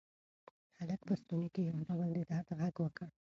[0.79, 3.09] هلک په ستوني کې یو ډول د درد غږ وکړ.